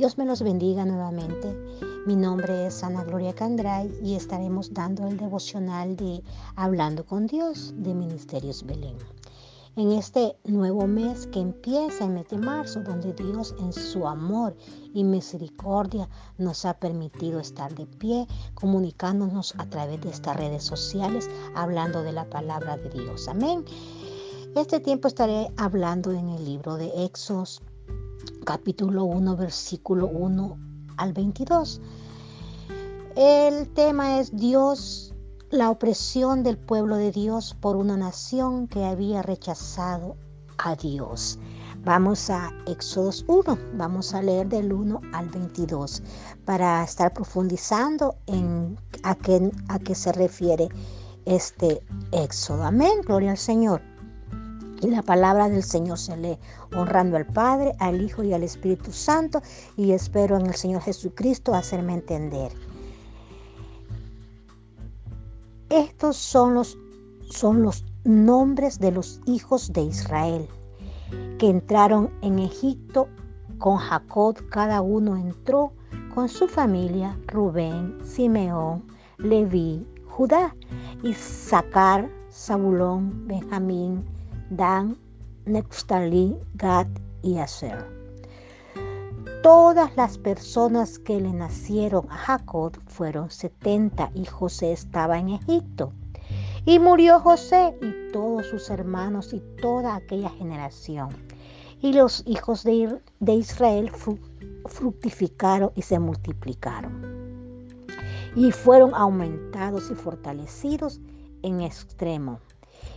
Dios 0.00 0.16
me 0.16 0.24
los 0.24 0.40
bendiga 0.40 0.86
nuevamente. 0.86 1.54
Mi 2.06 2.16
nombre 2.16 2.68
es 2.68 2.82
Ana 2.82 3.04
Gloria 3.04 3.34
Candray 3.34 3.92
y 4.02 4.14
estaremos 4.14 4.72
dando 4.72 5.06
el 5.06 5.18
devocional 5.18 5.94
de 5.94 6.22
Hablando 6.56 7.04
con 7.04 7.26
Dios 7.26 7.74
de 7.76 7.92
Ministerios 7.92 8.64
Belén. 8.64 8.96
En 9.76 9.92
este 9.92 10.38
nuevo 10.44 10.86
mes 10.86 11.26
que 11.26 11.40
empieza 11.40 12.06
el 12.06 12.12
mes 12.12 12.26
de 12.30 12.38
marzo, 12.38 12.80
donde 12.80 13.12
Dios 13.12 13.54
en 13.58 13.74
su 13.74 14.08
amor 14.08 14.56
y 14.94 15.04
misericordia 15.04 16.08
nos 16.38 16.64
ha 16.64 16.72
permitido 16.72 17.38
estar 17.38 17.74
de 17.74 17.84
pie, 17.84 18.26
comunicándonos 18.54 19.54
a 19.58 19.66
través 19.66 20.00
de 20.00 20.08
estas 20.08 20.34
redes 20.34 20.64
sociales, 20.64 21.28
hablando 21.54 22.02
de 22.02 22.12
la 22.12 22.24
palabra 22.24 22.78
de 22.78 22.88
Dios. 22.88 23.28
Amén. 23.28 23.66
Este 24.56 24.80
tiempo 24.80 25.08
estaré 25.08 25.52
hablando 25.58 26.10
en 26.10 26.30
el 26.30 26.42
libro 26.42 26.76
de 26.76 27.04
Éxodos 27.04 27.60
capítulo 28.44 29.04
1, 29.04 29.36
versículo 29.36 30.06
1 30.06 30.58
al 30.96 31.12
22. 31.12 31.80
El 33.16 33.68
tema 33.70 34.20
es 34.20 34.34
Dios, 34.36 35.14
la 35.50 35.70
opresión 35.70 36.42
del 36.42 36.58
pueblo 36.58 36.96
de 36.96 37.10
Dios 37.10 37.56
por 37.60 37.76
una 37.76 37.96
nación 37.96 38.68
que 38.68 38.84
había 38.84 39.22
rechazado 39.22 40.16
a 40.58 40.76
Dios. 40.76 41.38
Vamos 41.84 42.28
a 42.28 42.52
Éxodos 42.66 43.24
1, 43.26 43.58
vamos 43.74 44.14
a 44.14 44.22
leer 44.22 44.48
del 44.48 44.72
1 44.72 45.00
al 45.12 45.28
22 45.30 46.02
para 46.44 46.84
estar 46.84 47.12
profundizando 47.12 48.16
en 48.26 48.78
a 49.02 49.14
qué, 49.14 49.50
a 49.68 49.78
qué 49.78 49.94
se 49.94 50.12
refiere 50.12 50.68
este 51.24 51.82
Éxodo. 52.12 52.64
Amén, 52.64 53.00
gloria 53.06 53.30
al 53.30 53.38
Señor. 53.38 53.89
Y 54.80 54.88
la 54.88 55.02
palabra 55.02 55.48
del 55.48 55.62
Señor 55.62 55.98
se 55.98 56.16
lee 56.16 56.38
honrando 56.74 57.16
al 57.16 57.26
Padre, 57.26 57.74
al 57.78 58.00
Hijo 58.00 58.22
y 58.22 58.32
al 58.32 58.42
Espíritu 58.42 58.92
Santo. 58.92 59.42
Y 59.76 59.92
espero 59.92 60.38
en 60.38 60.46
el 60.46 60.54
Señor 60.54 60.82
Jesucristo 60.82 61.54
hacerme 61.54 61.94
entender. 61.94 62.52
Estos 65.68 66.16
son 66.16 66.54
los, 66.54 66.78
son 67.30 67.62
los 67.62 67.84
nombres 68.04 68.78
de 68.78 68.90
los 68.90 69.20
hijos 69.26 69.72
de 69.72 69.82
Israel 69.82 70.48
que 71.38 71.48
entraron 71.48 72.10
en 72.22 72.38
Egipto 72.38 73.08
con 73.58 73.76
Jacob. 73.76 74.36
Cada 74.50 74.80
uno 74.80 75.16
entró 75.16 75.72
con 76.14 76.28
su 76.28 76.48
familia, 76.48 77.16
Rubén, 77.26 77.98
Simeón, 78.04 78.84
Leví, 79.18 79.86
Judá, 80.08 80.54
Isaacar, 81.02 82.10
Zabulón, 82.30 83.26
Benjamín, 83.26 84.04
Dan, 84.50 84.98
Neftalí, 85.46 86.36
Gad 86.54 86.88
y 87.22 87.38
Aser. 87.38 87.86
Todas 89.44 89.96
las 89.96 90.18
personas 90.18 90.98
que 90.98 91.20
le 91.20 91.32
nacieron 91.32 92.10
a 92.10 92.16
Jacob 92.16 92.76
fueron 92.88 93.30
setenta 93.30 94.10
y 94.12 94.24
José 94.24 94.72
estaba 94.72 95.20
en 95.20 95.28
Egipto. 95.28 95.92
Y 96.64 96.80
murió 96.80 97.20
José 97.20 97.78
y 97.80 98.12
todos 98.12 98.46
sus 98.46 98.70
hermanos 98.70 99.32
y 99.32 99.40
toda 99.62 99.94
aquella 99.94 100.30
generación. 100.30 101.10
Y 101.80 101.92
los 101.92 102.24
hijos 102.26 102.64
de, 102.64 103.00
de 103.20 103.34
Israel 103.34 103.92
fructificaron 104.66 105.70
y 105.76 105.82
se 105.82 106.00
multiplicaron. 106.00 107.68
Y 108.34 108.50
fueron 108.50 108.96
aumentados 108.96 109.92
y 109.92 109.94
fortalecidos 109.94 111.00
en 111.42 111.60
extremo 111.60 112.40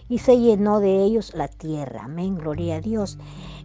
y 0.10 0.20
se 0.20 0.40
llenó 0.40 0.80
de 0.80 1.04
ellos 1.04 1.34
la 1.34 1.48
tierra. 1.48 2.04
Amén, 2.06 2.36
gloria 2.36 2.76
a 2.76 2.82
Dios. 2.82 3.18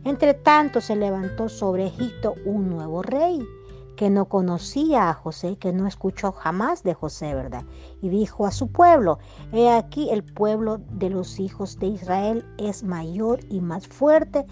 Entre 0.05 0.35
tanto 0.35 0.81
se 0.81 0.97
levantó 0.97 1.49
sobre 1.49 1.87
Egipto 1.87 2.35
un 2.45 2.71
nuevo 2.71 3.03
rey 3.03 3.41
que 3.99 4.11
no 4.11 4.27
conocía 4.27 5.11
a 5.11 5.15
José, 5.15 5.57
que 5.57 5.73
no 5.73 5.89
escuchó 5.89 6.31
jamás 6.31 6.85
de 6.85 6.95
José, 6.95 7.35
¿verdad? 7.35 7.65
Y 8.01 8.09
dijo 8.09 8.47
a 8.47 8.53
su 8.53 8.69
pueblo, 8.69 9.19
he 9.53 9.69
aquí 9.71 10.09
el 10.11 10.23
pueblo 10.23 10.79
de 10.93 11.11
los 11.11 11.41
hijos 11.41 11.81
de 11.81 11.89
Israel 11.89 12.47
es 12.59 12.85
mayor 12.85 13.41
y 13.51 13.61
más 13.61 13.89
fuerte 13.89 14.47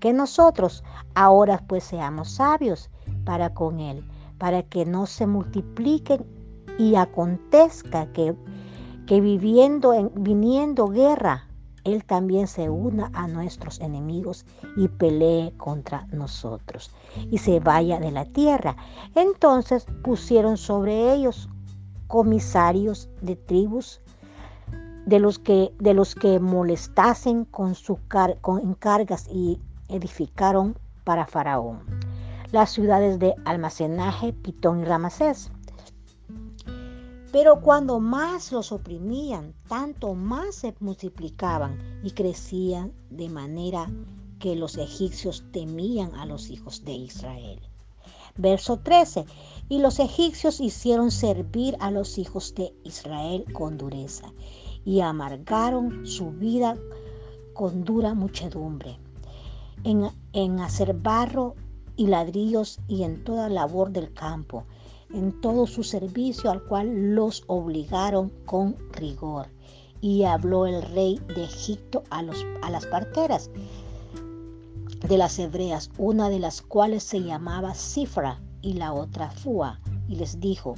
que 0.00 0.14
nosotros. 0.14 0.82
Ahora 1.14 1.62
pues 1.68 1.84
seamos 1.84 2.30
sabios 2.30 2.88
para 3.26 3.52
con 3.52 3.80
él, 3.80 4.02
para 4.38 4.62
que 4.62 4.86
no 4.86 5.04
se 5.04 5.26
multipliquen 5.26 6.24
y 6.78 6.94
acontezca 6.94 8.10
que 8.12 8.34
que 9.06 9.20
viviendo 9.20 9.94
en, 9.94 10.10
viniendo 10.14 10.88
guerra, 10.88 11.46
Él 11.84 12.04
también 12.04 12.48
se 12.48 12.68
una 12.68 13.10
a 13.14 13.28
nuestros 13.28 13.80
enemigos 13.80 14.44
y 14.76 14.88
pelee 14.88 15.52
contra 15.56 16.06
nosotros 16.10 16.90
y 17.30 17.38
se 17.38 17.60
vaya 17.60 18.00
de 18.00 18.10
la 18.10 18.24
tierra. 18.24 18.76
Entonces 19.14 19.86
pusieron 20.02 20.56
sobre 20.56 21.12
ellos 21.12 21.48
comisarios 22.08 23.08
de 23.20 23.36
tribus 23.36 24.00
de 25.06 25.20
los 25.20 25.38
que, 25.38 25.72
de 25.78 25.94
los 25.94 26.14
que 26.14 26.40
molestasen 26.40 27.44
con, 27.44 27.74
su 27.76 27.98
con 28.40 28.60
encargas 28.60 29.28
y 29.28 29.60
edificaron 29.88 30.76
para 31.04 31.26
Faraón 31.26 31.80
las 32.52 32.70
ciudades 32.70 33.18
de 33.18 33.34
almacenaje, 33.44 34.32
Pitón 34.32 34.80
y 34.80 34.84
Ramasés 34.84 35.50
pero 37.32 37.60
cuando 37.60 38.00
más 38.00 38.52
los 38.52 38.72
oprimían, 38.72 39.54
tanto 39.68 40.14
más 40.14 40.54
se 40.56 40.74
multiplicaban 40.80 41.78
y 42.02 42.12
crecían 42.12 42.92
de 43.10 43.28
manera 43.28 43.90
que 44.38 44.54
los 44.54 44.76
egipcios 44.76 45.44
temían 45.52 46.14
a 46.14 46.26
los 46.26 46.50
hijos 46.50 46.84
de 46.84 46.92
Israel. 46.92 47.60
Verso 48.36 48.78
13. 48.78 49.24
Y 49.68 49.78
los 49.78 49.98
egipcios 49.98 50.60
hicieron 50.60 51.10
servir 51.10 51.76
a 51.80 51.90
los 51.90 52.18
hijos 52.18 52.54
de 52.54 52.74
Israel 52.84 53.44
con 53.52 53.78
dureza 53.78 54.32
y 54.84 55.00
amargaron 55.00 56.06
su 56.06 56.30
vida 56.30 56.76
con 57.54 57.84
dura 57.84 58.14
muchedumbre, 58.14 58.98
en, 59.84 60.10
en 60.32 60.60
hacer 60.60 60.94
barro 60.94 61.54
y 61.96 62.06
ladrillos 62.06 62.78
y 62.86 63.02
en 63.02 63.24
toda 63.24 63.48
labor 63.48 63.90
del 63.90 64.12
campo 64.12 64.64
en 65.16 65.40
todo 65.40 65.66
su 65.66 65.82
servicio 65.82 66.50
al 66.50 66.62
cual 66.62 67.14
los 67.14 67.42
obligaron 67.46 68.30
con 68.44 68.76
rigor. 68.92 69.48
Y 70.00 70.24
habló 70.24 70.66
el 70.66 70.82
rey 70.82 71.18
de 71.34 71.44
Egipto 71.44 72.04
a, 72.10 72.22
los, 72.22 72.44
a 72.62 72.70
las 72.70 72.86
parteras 72.86 73.50
de 75.08 75.16
las 75.16 75.38
hebreas, 75.38 75.90
una 75.98 76.28
de 76.28 76.38
las 76.38 76.60
cuales 76.60 77.02
se 77.02 77.22
llamaba 77.22 77.74
Cifra 77.74 78.40
y 78.60 78.74
la 78.74 78.92
otra 78.92 79.30
Fua, 79.30 79.80
y 80.08 80.16
les 80.16 80.38
dijo, 80.40 80.74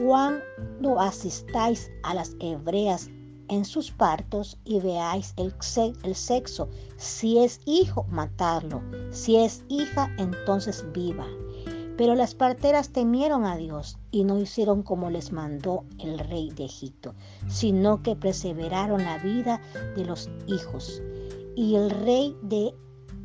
cuando 0.00 1.00
asistáis 1.00 1.90
a 2.02 2.14
las 2.14 2.36
hebreas 2.40 3.10
en 3.48 3.64
sus 3.64 3.90
partos 3.90 4.56
y 4.64 4.80
veáis 4.80 5.34
el, 5.36 5.52
el, 6.04 6.14
sexo, 6.14 6.68
si 6.96 7.38
es 7.38 7.60
hijo, 7.66 8.04
matarlo, 8.08 8.80
si 9.10 9.36
es 9.36 9.64
hija, 9.68 10.14
entonces 10.18 10.84
viva. 10.92 11.26
Pero 12.00 12.14
las 12.14 12.34
parteras 12.34 12.92
temieron 12.92 13.44
a 13.44 13.58
Dios 13.58 13.98
y 14.10 14.24
no 14.24 14.38
hicieron 14.38 14.82
como 14.82 15.10
les 15.10 15.32
mandó 15.32 15.84
el 15.98 16.18
rey 16.18 16.48
de 16.48 16.64
Egipto, 16.64 17.14
sino 17.46 18.02
que 18.02 18.16
perseveraron 18.16 19.04
la 19.04 19.18
vida 19.18 19.60
de 19.94 20.06
los 20.06 20.30
hijos. 20.46 21.02
Y 21.54 21.74
el 21.74 21.90
rey 21.90 22.34
de, 22.40 22.74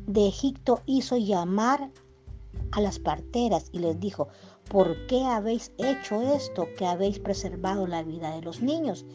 de 0.06 0.28
Egipto 0.28 0.82
hizo 0.84 1.16
llamar 1.16 1.90
a 2.72 2.82
las 2.82 2.98
parteras 2.98 3.70
y 3.72 3.78
les 3.78 3.98
dijo, 3.98 4.28
¿por 4.68 5.06
qué 5.06 5.24
habéis 5.24 5.72
hecho 5.78 6.20
esto 6.20 6.66
que 6.76 6.84
habéis 6.84 7.18
preservado 7.18 7.86
la 7.86 8.02
vida 8.02 8.34
de 8.34 8.42
los 8.42 8.60
niños? 8.60 9.06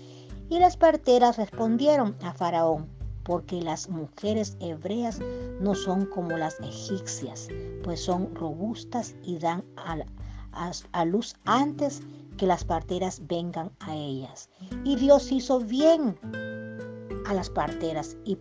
Y 0.49 0.57
las 0.57 0.75
parteras 0.75 1.37
respondieron 1.37 2.17
a 2.23 2.33
Faraón, 2.33 2.89
porque 3.23 3.61
las 3.61 3.89
mujeres 3.89 4.57
hebreas 4.59 5.19
no 5.59 5.75
son 5.75 6.05
como 6.05 6.37
las 6.37 6.59
egipcias, 6.61 7.47
pues 7.83 8.03
son 8.03 8.33
robustas 8.35 9.15
y 9.23 9.37
dan 9.37 9.63
a, 9.75 11.05
luz 11.05 11.35
antes 11.45 12.01
que 12.37 12.45
las 12.47 12.63
parteras 12.63 13.21
vengan 13.27 13.71
a 13.79 13.95
ellas. 13.95 14.49
Y 14.83 14.95
Dios 14.95 15.31
hizo 15.31 15.59
bien 15.59 16.17
a 17.25 17.33
las 17.33 17.49
parteras 17.49 18.17
y, 18.25 18.37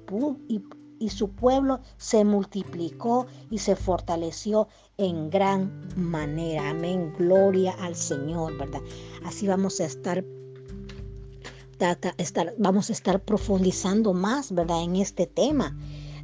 y, 0.98 1.08
su 1.08 1.30
pueblo 1.30 1.80
se 1.96 2.24
multiplicó 2.24 3.26
y 3.50 3.58
se 3.58 3.76
fortaleció 3.76 4.68
en 4.96 5.30
gran 5.30 5.88
manera. 5.96 6.70
Amén. 6.70 7.12
Gloria 7.16 7.74
al 7.80 7.94
Señor, 7.94 8.56
¿verdad? 8.58 8.82
Así 9.24 9.46
vamos 9.46 9.80
a 9.80 9.84
estar 9.84 10.24
vamos 12.58 12.90
a 12.90 12.92
estar 12.92 13.20
profundizando 13.22 14.12
más, 14.12 14.52
¿verdad? 14.52 14.82
En 14.82 14.96
este 14.96 15.26
tema, 15.26 15.76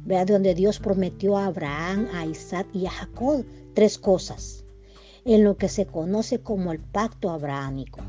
¿verdad? 0.05 0.27
Donde 0.27 0.53
Dios 0.53 0.79
prometió 0.79 1.37
a 1.37 1.45
Abraham, 1.45 2.07
a 2.13 2.25
Isaac 2.25 2.67
y 2.73 2.85
a 2.85 2.91
Jacob 2.91 3.45
tres 3.73 3.97
cosas, 3.97 4.63
en 5.25 5.43
lo 5.43 5.57
que 5.57 5.69
se 5.69 5.85
conoce 5.85 6.39
como 6.39 6.71
el 6.71 6.79
pacto 6.79 7.29
abrahámico. 7.29 8.01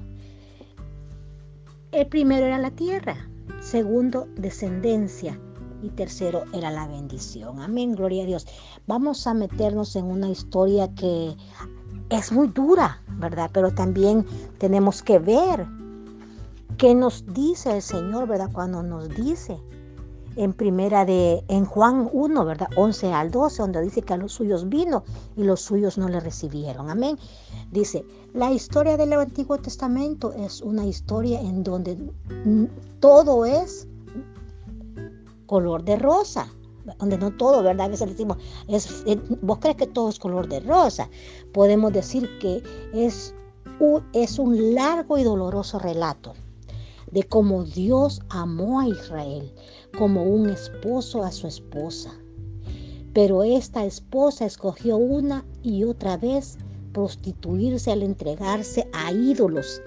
El 1.93 2.07
primero 2.07 2.47
era 2.47 2.59
la 2.59 2.71
tierra, 2.71 3.29
segundo, 3.61 4.29
descendencia, 4.37 5.39
y 5.83 5.91
tercero 5.91 6.45
era 6.53 6.71
la 6.71 6.87
bendición. 6.87 7.61
Amén, 7.61 7.95
gloria 7.95 8.25
a 8.25 8.27
Dios. 8.27 8.47
Vamos 8.87 9.27
a 9.27 9.35
meternos 9.35 9.95
en 9.97 10.07
una 10.07 10.29
historia 10.29 10.93
que 10.95 11.37
es 12.11 12.33
muy 12.33 12.49
dura, 12.49 13.03
¿verdad? 13.19 13.51
Pero 13.53 13.73
también 13.73 14.27
tenemos 14.59 15.03
que 15.03 15.19
ver 15.19 15.67
qué 16.79 16.95
nos 16.95 17.25
dice 17.35 17.75
el 17.75 17.83
Señor, 17.83 18.29
¿verdad? 18.29 18.51
Cuando 18.53 18.83
nos 18.83 19.09
dice 19.09 19.61
en 20.37 20.53
primera 20.53 21.05
de 21.05 21.45
en 21.49 21.65
Juan 21.65 22.09
1, 22.13 22.45
¿verdad? 22.45 22.69
11 22.77 23.13
al 23.13 23.33
12, 23.33 23.63
donde 23.63 23.83
dice 23.83 24.03
que 24.03 24.15
a 24.15 24.17
los 24.17 24.33
suyos 24.33 24.69
vino 24.69 25.03
y 25.37 25.43
los 25.43 25.61
suyos 25.61 25.99
no 25.99 26.09
le 26.09 26.21
recibieron. 26.21 26.89
Amén. 26.89 27.19
Dice, 27.73 28.05
la 28.33 28.53
historia 28.53 28.97
del 28.97 29.13
Antiguo 29.13 29.59
Testamento 29.59 30.33
es 30.33 30.63
una 30.63 30.87
historia 30.87 31.41
en 31.41 31.65
donde 31.65 31.99
todo 33.01 33.45
es 33.45 33.89
color 35.47 35.83
de 35.83 35.97
rosa, 35.97 36.47
donde 37.01 37.19
no 37.19 37.33
todo, 37.33 37.65
¿verdad? 37.65 37.87
A 37.87 37.89
veces 37.89 38.09
decimos, 38.09 38.39
vos 39.43 39.59
crees 39.59 39.77
que 39.77 39.89
todo 39.89 40.09
es 40.09 40.21
color 40.21 40.49
de 40.49 40.61
rosa. 40.61 41.11
Podemos 41.53 41.93
decir 41.93 42.39
que 42.39 42.63
es 42.95 43.35
un, 43.81 44.05
es 44.13 44.39
un 44.39 44.75
largo 44.75 45.19
y 45.19 45.25
doloroso 45.25 45.81
relato 45.81 46.35
de 47.11 47.23
cómo 47.23 47.65
Dios 47.65 48.21
amó 48.29 48.81
a 48.81 48.89
Israel 48.89 49.53
como 49.97 50.23
un 50.23 50.49
esposo 50.51 51.23
a 51.23 51.33
su 51.33 51.47
esposa. 51.47 52.13
Pero 53.13 53.43
esta 53.43 53.85
esposa 53.85 54.45
escogió 54.45 54.97
una 54.97 55.45
y 55.63 55.85
otra 55.85 56.17
vez 56.17 56.59
prostituirse 56.93 57.91
al 57.91 58.03
entregarse 58.03 58.89
a 58.93 59.13
ídolos 59.13 59.81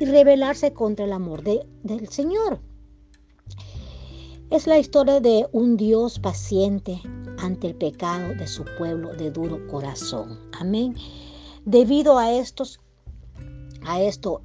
y 0.00 0.04
rebelarse 0.04 0.72
contra 0.72 1.04
el 1.04 1.12
amor 1.12 1.42
de, 1.42 1.66
del 1.82 2.08
Señor. 2.08 2.60
Es 4.50 4.66
la 4.66 4.78
historia 4.78 5.20
de 5.20 5.48
un 5.52 5.76
Dios 5.76 6.18
paciente 6.18 7.00
ante 7.38 7.68
el 7.68 7.74
pecado 7.74 8.34
de 8.34 8.46
su 8.46 8.64
pueblo 8.78 9.14
de 9.14 9.30
duro 9.30 9.66
corazón. 9.68 10.38
Amén. 10.60 10.94
Debido 11.64 12.18
a 12.18 12.32
estos, 12.32 12.80
a 13.86 14.00
esto, 14.02 14.42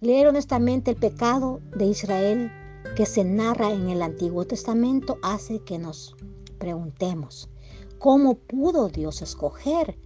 leer 0.00 0.28
honestamente 0.28 0.92
el 0.92 0.96
pecado 0.96 1.60
de 1.76 1.86
Israel 1.86 2.50
que 2.96 3.04
se 3.04 3.22
narra 3.22 3.70
en 3.70 3.90
el 3.90 4.00
Antiguo 4.00 4.46
Testamento 4.46 5.18
hace 5.22 5.60
que 5.60 5.78
nos 5.78 6.16
preguntemos, 6.58 7.50
¿cómo 7.98 8.36
pudo 8.36 8.88
Dios 8.88 9.20
escoger 9.20 9.98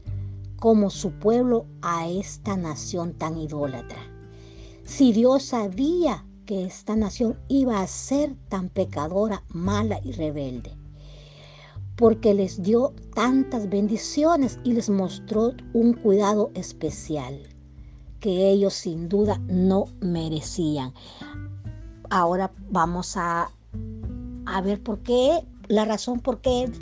como 0.57 0.91
su 0.91 1.13
pueblo 1.13 1.67
a 1.83 2.09
esta 2.09 2.57
nación 2.57 3.15
tan 3.15 3.39
idólatra? 3.39 4.03
Si 4.85 5.13
Dios 5.13 5.45
sabía 5.45 6.27
que 6.45 6.65
esta 6.65 6.97
nación 6.97 7.39
iba 7.49 7.81
a 7.81 7.87
ser 7.87 8.35
tan 8.49 8.71
pecadora, 8.71 9.45
mala 9.49 10.01
y 10.03 10.11
rebelde, 10.13 10.77
porque 11.97 12.35
les 12.35 12.61
dio 12.63 12.93
tantas 13.15 13.69
bendiciones 13.69 14.59
y 14.65 14.73
les 14.73 14.91
mostró 14.91 15.53
un 15.73 15.93
cuidado 15.93 16.51
especial 16.55 17.54
que 18.25 18.49
ellos 18.49 18.73
sin 18.73 19.11
duda 19.11 19.39
no 19.49 19.85
merecían. 20.01 20.95
Ahora 22.09 22.51
vamos 22.71 23.19
a, 23.19 23.51
a 24.47 24.61
ver 24.63 24.83
por 24.83 25.01
qué, 25.01 25.45
la 25.69 25.85
razón 25.85 26.21
por 26.21 26.41
qué 26.41 26.73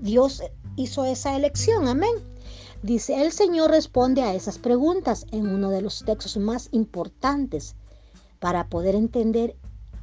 Dios 0.00 0.40
hizo 0.76 1.04
esa 1.04 1.34
elección. 1.34 1.88
Amén. 1.88 2.14
Dice, 2.84 3.20
el 3.20 3.32
Señor 3.32 3.72
responde 3.72 4.22
a 4.22 4.34
esas 4.34 4.58
preguntas 4.58 5.26
en 5.32 5.48
uno 5.48 5.70
de 5.70 5.82
los 5.82 6.04
textos 6.04 6.36
más 6.36 6.68
importantes 6.70 7.74
para 8.38 8.68
poder 8.68 8.94
entender 8.94 9.56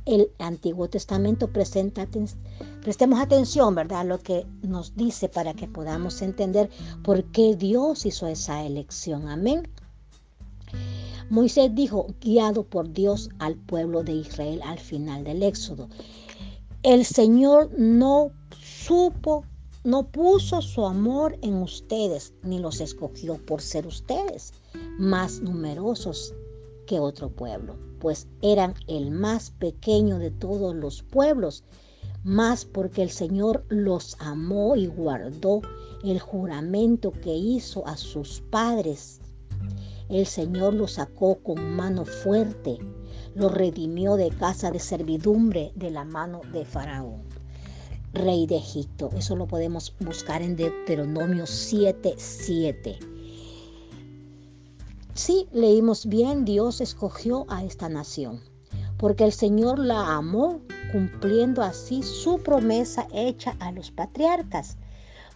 el 0.05 0.29
Antiguo 0.39 0.89
Testamento. 0.89 1.53
Presenta, 1.53 2.05
prestemos 2.81 3.21
atención, 3.21 3.75
¿verdad? 3.75 4.05
Lo 4.05 4.19
que 4.19 4.45
nos 4.61 4.93
dice 4.97 5.29
para 5.29 5.53
que 5.53 5.69
podamos 5.69 6.21
entender 6.21 6.69
por 7.01 7.23
qué 7.31 7.55
Dios 7.55 8.05
hizo 8.05 8.27
esa 8.27 8.65
elección. 8.65 9.29
Amén. 9.29 9.69
Moisés 11.31 11.73
dijo, 11.73 12.07
guiado 12.19 12.63
por 12.63 12.91
Dios 12.91 13.29
al 13.39 13.55
pueblo 13.55 14.03
de 14.03 14.11
Israel 14.11 14.59
al 14.65 14.77
final 14.77 15.23
del 15.23 15.43
Éxodo. 15.43 15.87
El 16.83 17.05
Señor 17.05 17.71
no 17.79 18.33
supo, 18.59 19.45
no 19.85 20.11
puso 20.11 20.61
su 20.61 20.85
amor 20.85 21.39
en 21.41 21.55
ustedes, 21.55 22.33
ni 22.43 22.59
los 22.59 22.81
escogió 22.81 23.37
por 23.45 23.61
ser 23.61 23.87
ustedes 23.87 24.51
más 24.99 25.39
numerosos 25.39 26.35
que 26.85 26.99
otro 26.99 27.29
pueblo, 27.29 27.77
pues 28.01 28.27
eran 28.41 28.73
el 28.87 29.09
más 29.11 29.51
pequeño 29.51 30.19
de 30.19 30.31
todos 30.31 30.75
los 30.75 31.01
pueblos, 31.01 31.63
más 32.25 32.65
porque 32.65 33.03
el 33.03 33.09
Señor 33.09 33.63
los 33.69 34.17
amó 34.19 34.75
y 34.75 34.87
guardó 34.87 35.61
el 36.03 36.19
juramento 36.19 37.13
que 37.13 37.33
hizo 37.33 37.87
a 37.87 37.95
sus 37.95 38.41
padres 38.49 39.20
el 40.11 40.25
Señor 40.25 40.73
lo 40.73 40.87
sacó 40.87 41.41
con 41.41 41.75
mano 41.75 42.03
fuerte, 42.03 42.77
lo 43.33 43.47
redimió 43.47 44.17
de 44.17 44.29
casa 44.29 44.69
de 44.69 44.79
servidumbre 44.79 45.71
de 45.75 45.89
la 45.89 46.03
mano 46.03 46.41
de 46.51 46.65
Faraón, 46.65 47.23
rey 48.11 48.45
de 48.45 48.57
Egipto. 48.57 49.09
Eso 49.15 49.37
lo 49.37 49.47
podemos 49.47 49.95
buscar 50.01 50.41
en 50.41 50.57
Deuteronomio 50.57 51.45
7:7. 51.45 52.15
7. 52.17 52.99
Sí, 55.13 55.47
leímos 55.53 56.05
bien, 56.05 56.43
Dios 56.43 56.81
escogió 56.81 57.45
a 57.47 57.63
esta 57.63 57.87
nación, 57.87 58.41
porque 58.97 59.23
el 59.23 59.31
Señor 59.31 59.79
la 59.79 60.15
amó, 60.15 60.59
cumpliendo 60.91 61.61
así 61.61 62.03
su 62.03 62.39
promesa 62.39 63.07
hecha 63.13 63.55
a 63.59 63.71
los 63.71 63.91
patriarcas, 63.91 64.77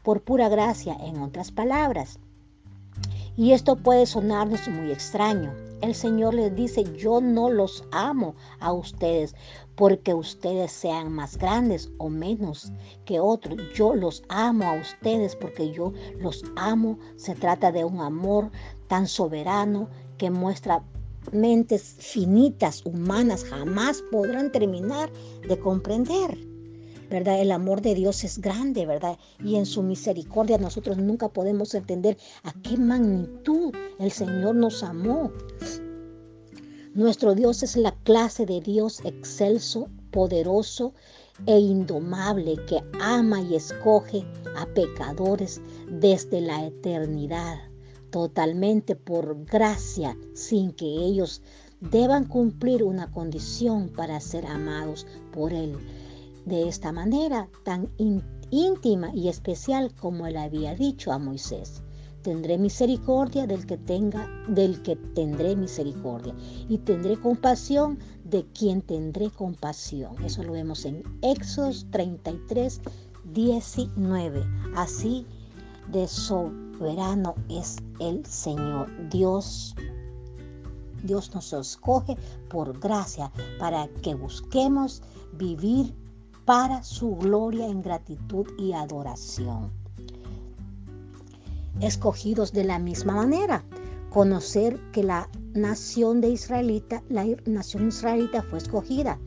por 0.03 0.21
pura 0.21 0.49
gracia, 0.49 0.97
en 1.01 1.21
otras 1.21 1.51
palabras. 1.51 2.19
Y 3.37 3.51
esto 3.51 3.75
puede 3.75 4.05
sonarnos 4.05 4.67
muy 4.67 4.91
extraño. 4.91 5.53
El 5.81 5.93
Señor 5.93 6.33
les 6.33 6.55
dice, 6.55 6.85
yo 6.97 7.19
no 7.19 7.49
los 7.49 7.83
amo 7.91 8.33
a 8.59 8.71
ustedes 8.71 9.35
porque 9.75 10.13
ustedes 10.13 10.71
sean 10.71 11.11
más 11.11 11.37
grandes 11.37 11.91
o 11.97 12.09
menos 12.09 12.71
que 13.03 13.19
otros. 13.19 13.57
Yo 13.75 13.93
los 13.93 14.23
amo 14.29 14.69
a 14.69 14.79
ustedes 14.79 15.35
porque 15.35 15.71
yo 15.71 15.91
los 16.19 16.43
amo. 16.55 16.97
Se 17.17 17.35
trata 17.35 17.71
de 17.71 17.83
un 17.83 17.99
amor 17.99 18.49
tan 18.87 19.05
soberano 19.05 19.89
que 20.17 20.29
muestra 20.29 20.81
mentes 21.33 21.97
finitas, 21.99 22.85
humanas, 22.85 23.43
jamás 23.43 24.01
podrán 24.11 24.51
terminar 24.51 25.11
de 25.47 25.59
comprender. 25.59 26.54
¿Verdad? 27.09 27.41
El 27.41 27.51
amor 27.51 27.81
de 27.81 27.95
Dios 27.95 28.23
es 28.23 28.39
grande, 28.39 28.85
¿verdad? 28.85 29.17
Y 29.43 29.55
en 29.55 29.65
su 29.65 29.83
misericordia 29.83 30.57
nosotros 30.57 30.97
nunca 30.97 31.29
podemos 31.29 31.73
entender 31.75 32.17
a 32.43 32.53
qué 32.61 32.77
magnitud 32.77 33.73
el 33.99 34.11
Señor 34.11 34.55
nos 34.55 34.83
amó. 34.83 35.31
Nuestro 36.93 37.35
Dios 37.35 37.61
es 37.63 37.75
la 37.75 37.93
clase 38.03 38.45
de 38.45 38.61
Dios 38.61 39.01
excelso, 39.03 39.89
poderoso 40.11 40.93
e 41.45 41.59
indomable 41.59 42.55
que 42.65 42.81
ama 43.01 43.41
y 43.41 43.55
escoge 43.55 44.23
a 44.55 44.65
pecadores 44.67 45.61
desde 45.89 46.39
la 46.39 46.65
eternidad, 46.65 47.57
totalmente 48.11 48.95
por 48.95 49.43
gracia, 49.43 50.17
sin 50.33 50.71
que 50.71 50.85
ellos 50.85 51.41
deban 51.81 52.25
cumplir 52.25 52.81
una 52.83 53.11
condición 53.11 53.89
para 53.89 54.21
ser 54.21 54.45
amados 54.45 55.05
por 55.33 55.51
Él 55.51 55.77
de 56.45 56.67
esta 56.67 56.91
manera 56.91 57.49
tan 57.63 57.89
íntima 58.51 59.13
y 59.13 59.29
especial 59.29 59.93
como 59.95 60.27
él 60.27 60.37
había 60.37 60.75
dicho 60.75 61.11
a 61.11 61.19
Moisés. 61.19 61.81
Tendré 62.21 62.57
misericordia 62.57 63.45
del 63.45 63.65
que 63.67 63.77
tenga, 63.77 64.27
del 64.47 64.81
que 64.81 64.95
tendré 64.95 65.55
misericordia, 65.55 66.33
y 66.67 66.79
tendré 66.79 67.19
compasión 67.19 67.99
de 68.23 68.45
quien 68.47 68.81
tendré 68.81 69.29
compasión. 69.29 70.15
Eso 70.23 70.43
lo 70.43 70.53
vemos 70.53 70.85
en 70.85 71.03
Éxodos 71.21 71.85
33, 71.91 72.81
19. 73.25 74.43
Así 74.75 75.25
de 75.91 76.07
soberano 76.07 77.35
es 77.49 77.77
el 77.99 78.25
Señor. 78.25 78.89
Dios 79.09 79.75
Dios 81.03 81.35
nos 81.35 81.53
escoge 81.53 82.17
por 82.49 82.79
gracia 82.79 83.31
para 83.59 83.87
que 84.01 84.15
busquemos 84.15 85.03
vivir 85.33 85.93
para 86.45 86.83
su 86.83 87.15
gloria 87.15 87.67
en 87.67 87.81
gratitud 87.81 88.45
y 88.57 88.73
adoración. 88.73 89.71
Escogidos 91.81 92.53
de 92.53 92.63
la 92.63 92.79
misma 92.79 93.15
manera, 93.15 93.63
conocer 94.11 94.79
que 94.91 95.03
la 95.03 95.27
nación 95.53 96.21
de 96.21 96.29
israelita, 96.29 97.03
la 97.09 97.25
nación 97.45 97.89
israelita 97.89 98.43
fue 98.43 98.59
escogida 98.59 99.19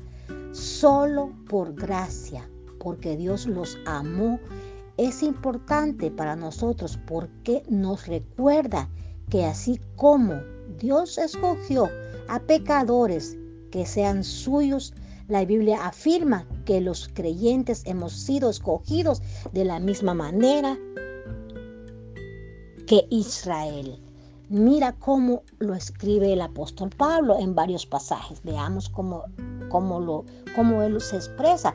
solo 0.53 1.33
por 1.49 1.75
gracia, 1.75 2.49
porque 2.79 3.17
Dios 3.17 3.47
los 3.47 3.79
amó, 3.85 4.39
es 4.97 5.23
importante 5.23 6.11
para 6.11 6.37
nosotros 6.37 6.99
porque 7.07 7.63
nos 7.69 8.07
recuerda 8.07 8.89
que 9.29 9.45
así 9.45 9.81
como 9.97 10.35
Dios 10.79 11.19
escogió 11.19 11.89
a 12.29 12.41
pecadores 12.41 13.37
que 13.71 13.85
sean 13.85 14.25
suyos, 14.25 14.95
La 15.29 15.45
Biblia 15.45 15.87
afirma 15.87 16.47
que 16.65 16.81
los 16.81 17.11
creyentes 17.13 17.83
hemos 17.85 18.15
sido 18.15 18.49
escogidos 18.49 19.21
de 19.53 19.67
la 19.67 19.79
misma 19.79 20.15
manera 20.15 20.79
que 22.87 23.07
Israel. 23.11 24.01
Mira 24.49 24.95
cómo 24.99 25.43
lo 25.59 25.75
escribe 25.75 26.33
el 26.33 26.41
apóstol 26.41 26.89
Pablo 26.97 27.39
en 27.39 27.55
varios 27.55 27.85
pasajes. 27.85 28.43
Veamos 28.43 28.89
cómo, 28.89 29.25
cómo, 29.69 30.01
lo, 30.01 30.25
cómo 30.57 30.81
él 30.81 30.99
se 30.99 31.17
expresa. 31.17 31.75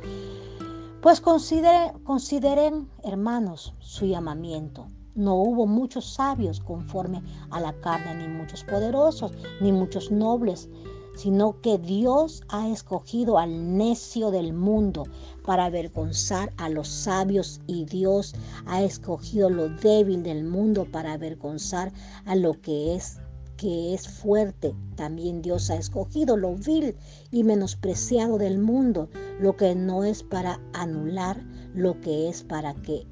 Pues 1.04 1.22
consideren, 1.22 2.00
consideren, 2.06 2.90
hermanos, 3.04 3.76
su 3.78 4.08
llamamiento. 4.08 4.88
No 5.14 5.36
hubo 5.36 5.68
muchos 5.68 6.12
sabios 6.12 6.60
conforme 6.60 7.22
a 7.52 7.62
la 7.62 7.74
carne, 7.82 8.16
ni 8.16 8.34
muchos 8.34 8.64
poderosos, 8.64 9.32
ni 9.62 9.72
muchos 9.72 10.10
nobles, 10.10 10.68
sino 11.16 11.60
que 11.62 11.78
Dios 11.78 12.44
ha 12.50 12.70
escogido 12.70 13.38
al 13.38 13.78
necio 13.78 14.32
del 14.32 14.54
mundo 14.54 15.06
para 15.46 15.66
avergonzar 15.66 16.52
a 16.58 16.70
los 16.70 16.88
sabios 16.88 17.62
y 17.68 17.86
Dios 17.86 18.34
ha 18.66 18.82
escogido 18.82 19.50
lo 19.50 19.70
débil 19.70 20.24
del 20.24 20.44
mundo 20.44 20.86
para 20.92 21.14
avergonzar 21.14 21.92
a 22.26 22.36
lo 22.36 22.60
que 22.62 22.96
es 22.96 23.18
que 23.58 23.94
es 23.94 24.08
fuerte. 24.08 24.76
También 24.96 25.42
Dios 25.42 25.70
ha 25.70 25.76
escogido 25.76 26.36
lo 26.36 26.56
vil 26.56 26.96
y 27.32 27.44
menospreciado 27.44 28.38
del 28.38 28.58
mundo, 28.58 29.10
lo 29.40 29.56
que 29.56 29.76
no 29.76 30.04
es 30.04 30.24
para 30.24 30.60
anular, 30.74 31.42
lo 31.74 32.00
que 32.02 32.30
es 32.30 32.44
para 32.44 32.74
que 32.74 33.06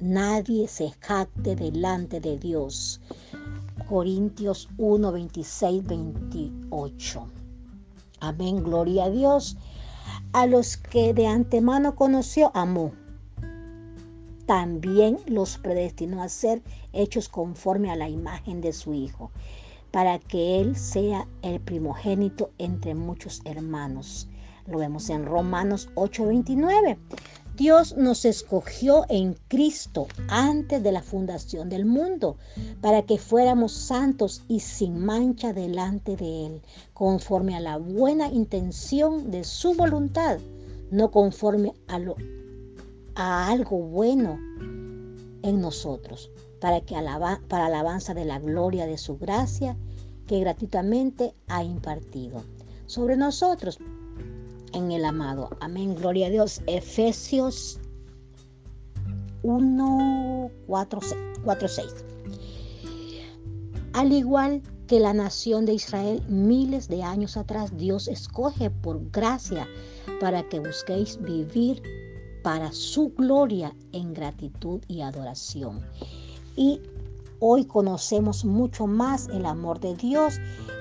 nadie 0.00 0.68
se 0.68 0.90
jacte 1.00 1.56
delante 1.56 2.20
de 2.20 2.38
Dios. 2.38 3.00
Corintios 3.84 4.68
1, 4.78 5.12
26, 5.12 5.86
28. 5.86 7.26
Amén, 8.20 8.64
gloria 8.64 9.04
a 9.04 9.10
Dios. 9.10 9.56
A 10.32 10.46
los 10.46 10.76
que 10.76 11.14
de 11.14 11.26
antemano 11.26 11.94
conoció, 11.94 12.50
amó. 12.54 12.92
También 14.46 15.18
los 15.26 15.58
predestinó 15.58 16.22
a 16.22 16.28
ser 16.28 16.62
hechos 16.92 17.28
conforme 17.28 17.90
a 17.90 17.96
la 17.96 18.08
imagen 18.08 18.60
de 18.60 18.72
su 18.72 18.94
Hijo, 18.94 19.30
para 19.90 20.18
que 20.18 20.60
Él 20.60 20.76
sea 20.76 21.28
el 21.42 21.60
primogénito 21.60 22.50
entre 22.58 22.94
muchos 22.94 23.40
hermanos. 23.44 24.28
Lo 24.66 24.78
vemos 24.78 25.10
en 25.10 25.26
Romanos 25.26 25.90
8:29. 25.94 26.98
Dios 27.56 27.96
nos 27.96 28.26
escogió 28.26 29.06
en 29.08 29.34
Cristo 29.48 30.08
antes 30.28 30.82
de 30.82 30.92
la 30.92 31.02
fundación 31.02 31.70
del 31.70 31.86
mundo 31.86 32.36
para 32.82 33.00
que 33.00 33.16
fuéramos 33.16 33.72
santos 33.72 34.42
y 34.46 34.60
sin 34.60 34.98
mancha 34.98 35.54
delante 35.54 36.16
de 36.16 36.46
Él, 36.46 36.62
conforme 36.92 37.56
a 37.56 37.60
la 37.60 37.78
buena 37.78 38.28
intención 38.28 39.30
de 39.30 39.42
su 39.42 39.72
voluntad, 39.72 40.38
no 40.90 41.10
conforme 41.10 41.72
a, 41.88 41.98
lo, 41.98 42.16
a 43.14 43.48
algo 43.48 43.78
bueno 43.78 44.38
en 45.42 45.58
nosotros, 45.58 46.30
para 46.60 46.82
que 46.82 46.94
alaba, 46.94 47.40
para 47.48 47.66
alabanza 47.66 48.12
de 48.12 48.26
la 48.26 48.38
gloria 48.38 48.84
de 48.84 48.98
su 48.98 49.16
gracia 49.16 49.78
que 50.26 50.40
gratuitamente 50.40 51.32
ha 51.48 51.64
impartido. 51.64 52.42
Sobre 52.84 53.16
nosotros 53.16 53.78
en 54.76 54.92
el 54.92 55.04
amado. 55.04 55.48
Amén, 55.60 55.94
gloria 55.94 56.26
a 56.26 56.30
Dios. 56.30 56.60
Efesios 56.66 57.80
1, 59.42 60.50
4, 60.66 61.00
6. 61.68 62.04
Al 63.94 64.12
igual 64.12 64.62
que 64.86 65.00
la 65.00 65.14
nación 65.14 65.64
de 65.64 65.74
Israel 65.74 66.22
miles 66.28 66.88
de 66.88 67.02
años 67.02 67.36
atrás, 67.36 67.76
Dios 67.76 68.06
escoge 68.06 68.70
por 68.70 69.10
gracia 69.10 69.66
para 70.20 70.46
que 70.48 70.60
busquéis 70.60 71.18
vivir 71.22 71.82
para 72.42 72.70
su 72.70 73.08
gloria 73.16 73.74
en 73.92 74.12
gratitud 74.12 74.80
y 74.88 75.00
adoración. 75.00 75.80
Y 76.54 76.80
hoy 77.40 77.64
conocemos 77.64 78.44
mucho 78.44 78.86
más 78.86 79.28
el 79.28 79.46
amor 79.46 79.80
de 79.80 79.94
Dios 79.94 80.38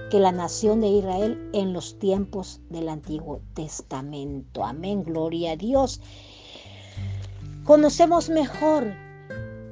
que 0.09 0.19
la 0.19 0.31
nación 0.31 0.81
de 0.81 0.87
Israel 0.87 1.49
en 1.53 1.73
los 1.73 1.97
tiempos 1.99 2.61
del 2.69 2.89
Antiguo 2.89 3.41
Testamento. 3.53 4.63
Amén, 4.63 5.03
gloria 5.03 5.51
a 5.51 5.55
Dios. 5.55 6.01
Conocemos 7.63 8.29
mejor 8.29 8.93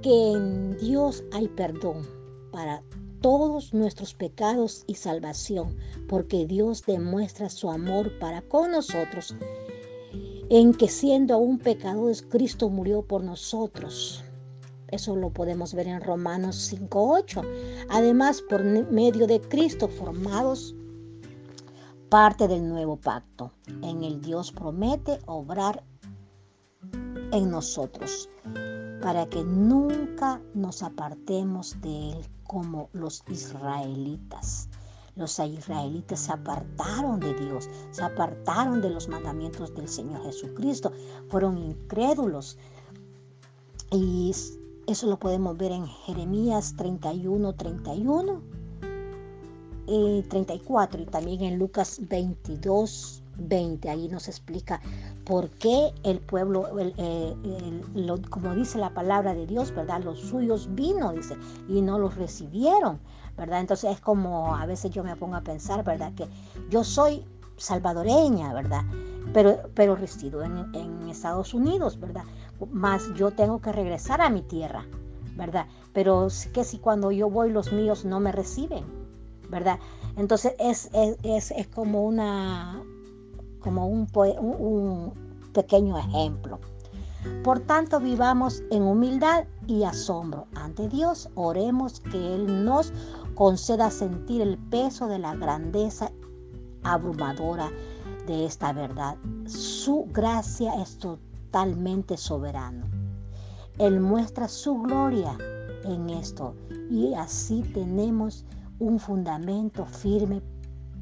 que 0.01 0.31
en 0.31 0.77
Dios 0.77 1.23
hay 1.31 1.47
perdón 1.47 2.07
para 2.51 2.83
todos 3.21 3.73
nuestros 3.73 4.13
pecados 4.13 4.83
y 4.85 4.95
salvación, 4.95 5.77
porque 6.09 6.45
Dios 6.45 6.83
demuestra 6.85 7.49
su 7.49 7.71
amor 7.71 8.11
para 8.19 8.41
con 8.41 8.71
nosotros, 8.71 9.35
en 10.49 10.73
que 10.73 10.89
siendo 10.89 11.35
aún 11.35 11.57
pecadores, 11.57 12.21
Cristo 12.21 12.69
murió 12.69 13.01
por 13.01 13.23
nosotros. 13.23 14.23
Eso 14.93 15.15
lo 15.15 15.31
podemos 15.31 15.73
ver 15.73 15.87
en 15.87 16.01
Romanos 16.01 16.71
5.8. 16.71 17.87
Además, 17.89 18.43
por 18.43 18.63
medio 18.63 19.25
de 19.25 19.41
Cristo 19.41 19.87
formados 19.87 20.75
parte 22.09 22.47
del 22.47 22.69
nuevo 22.69 22.95
pacto. 22.97 23.51
En 23.81 24.03
el 24.03 24.21
Dios 24.21 24.51
promete 24.51 25.17
obrar 25.25 25.83
en 27.31 27.49
nosotros 27.49 28.29
para 29.01 29.25
que 29.25 29.43
nunca 29.43 30.39
nos 30.53 30.83
apartemos 30.83 31.75
de 31.81 32.11
Él 32.11 32.25
como 32.43 32.89
los 32.93 33.23
israelitas. 33.31 34.69
Los 35.15 35.39
israelitas 35.39 36.19
se 36.19 36.33
apartaron 36.33 37.19
de 37.19 37.33
Dios, 37.33 37.67
se 37.89 38.03
apartaron 38.03 38.79
de 38.79 38.91
los 38.91 39.07
mandamientos 39.07 39.73
del 39.73 39.89
Señor 39.89 40.21
Jesucristo, 40.21 40.91
fueron 41.29 41.57
incrédulos 41.57 42.59
y 43.89 44.31
eso 44.87 45.07
lo 45.07 45.17
podemos 45.17 45.57
ver 45.57 45.71
en 45.71 45.87
Jeremías 45.87 46.75
31, 46.77 47.53
31 47.53 48.41
y 49.87 50.21
34 50.23 51.01
y 51.01 51.05
también 51.05 51.41
en 51.41 51.59
Lucas 51.59 51.99
22, 52.01 53.23
20. 53.37 53.89
Ahí 53.89 54.07
nos 54.07 54.27
explica 54.27 54.81
por 55.25 55.49
qué 55.51 55.93
el 56.03 56.19
pueblo, 56.19 56.67
eh, 56.79 57.81
como 58.29 58.55
dice 58.55 58.77
la 58.77 58.93
palabra 58.93 59.33
de 59.33 59.45
Dios, 59.47 59.73
¿verdad? 59.73 60.03
Los 60.03 60.19
suyos 60.19 60.67
vino, 60.73 61.13
dice, 61.13 61.37
y 61.67 61.81
no 61.81 61.97
los 61.97 62.15
recibieron, 62.15 62.99
¿verdad? 63.37 63.61
Entonces 63.61 63.91
es 63.91 64.01
como 64.01 64.55
a 64.55 64.65
veces 64.65 64.91
yo 64.91 65.03
me 65.03 65.15
pongo 65.15 65.35
a 65.35 65.41
pensar, 65.41 65.83
¿verdad? 65.83 66.13
Que 66.13 66.27
yo 66.69 66.83
soy 66.83 67.25
salvadoreña, 67.57 68.53
¿verdad? 68.53 68.83
Pero, 69.33 69.69
pero 69.73 69.95
resido 69.95 70.43
en 70.43 71.09
Estados 71.09 71.53
Unidos, 71.53 71.99
¿verdad? 71.99 72.23
Más 72.71 73.13
yo 73.15 73.31
tengo 73.31 73.61
que 73.61 73.71
regresar 73.71 74.21
a 74.21 74.29
mi 74.29 74.41
tierra, 74.41 74.85
¿verdad? 75.35 75.67
Pero 75.93 76.27
que 76.53 76.63
si 76.63 76.79
cuando 76.79 77.11
yo 77.11 77.29
voy 77.29 77.51
los 77.51 77.71
míos 77.71 78.05
no 78.05 78.19
me 78.19 78.31
reciben, 78.31 78.83
¿verdad? 79.49 79.79
Entonces 80.15 80.53
es, 80.59 80.89
es, 80.93 81.67
como 81.73 82.03
una 82.03 82.81
como 83.59 83.87
un, 83.87 84.07
un 84.13 85.13
pequeño 85.53 85.97
ejemplo. 85.97 86.59
Por 87.43 87.61
tanto, 87.61 88.01
vivamos 88.01 88.63
en 88.69 88.83
humildad 88.83 89.45
y 89.65 89.83
asombro 89.83 90.47
ante 90.55 90.89
Dios. 90.89 91.29
Oremos 91.35 92.01
que 92.01 92.35
Él 92.35 92.65
nos 92.65 92.91
conceda 93.35 93.89
sentir 93.91 94.41
el 94.41 94.57
peso 94.57 95.07
de 95.07 95.19
la 95.19 95.33
grandeza 95.35 96.11
abrumadora 96.83 97.71
de 98.27 98.45
esta 98.45 98.73
verdad. 98.73 99.17
Su 99.45 100.07
gracia 100.11 100.73
es 100.81 100.97
total 100.97 101.32
totalmente 101.53 102.17
soberano. 102.17 102.87
Él 103.77 103.99
muestra 103.99 104.47
su 104.47 104.81
gloria 104.81 105.37
en 105.83 106.09
esto 106.09 106.55
y 106.89 107.13
así 107.13 107.61
tenemos 107.75 108.43
un 108.79 108.99
fundamento 108.99 109.85
firme 109.85 110.41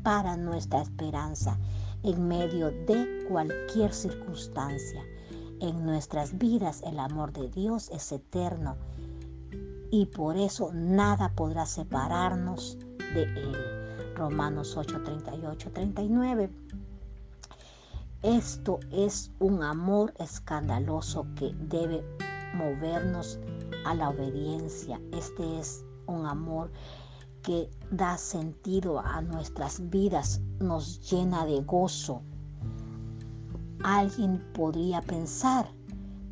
para 0.03 0.35
nuestra 0.35 0.81
esperanza 0.81 1.57
en 2.03 2.27
medio 2.27 2.69
de 2.69 3.25
cualquier 3.29 3.93
circunstancia. 3.93 5.01
En 5.61 5.85
nuestras 5.85 6.37
vidas 6.37 6.83
el 6.85 6.99
amor 6.99 7.31
de 7.31 7.47
Dios 7.47 7.89
es 7.93 8.11
eterno 8.11 8.75
y 9.89 10.07
por 10.07 10.35
eso 10.35 10.71
nada 10.73 11.31
podrá 11.33 11.65
separarnos 11.65 12.77
de 13.13 13.23
Él. 13.23 13.55
Romanos 14.17 14.75
8, 14.75 15.01
38, 15.01 15.71
39. 15.71 16.49
Esto 18.23 18.79
es 18.91 19.31
un 19.39 19.63
amor 19.63 20.13
escandaloso 20.19 21.25
que 21.35 21.55
debe 21.55 22.03
movernos 22.53 23.39
a 23.83 23.95
la 23.95 24.09
obediencia. 24.09 25.01
Este 25.11 25.59
es 25.59 25.83
un 26.05 26.27
amor 26.27 26.71
que 27.41 27.67
da 27.89 28.19
sentido 28.19 28.99
a 28.99 29.23
nuestras 29.23 29.89
vidas, 29.89 30.39
nos 30.59 31.01
llena 31.09 31.47
de 31.47 31.61
gozo. 31.61 32.21
Alguien 33.83 34.39
podría 34.53 35.01
pensar, 35.01 35.73